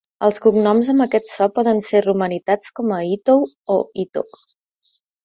Els 0.25 0.39
cognoms 0.43 0.87
amb 0.93 1.03
aquest 1.05 1.27
so 1.33 1.47
poden 1.57 1.81
ser 1.87 2.01
romanitats 2.05 2.73
com 2.79 2.95
a 2.97 3.03
Itou 3.11 3.45
o 3.75 3.77
Itoh. 4.05 4.41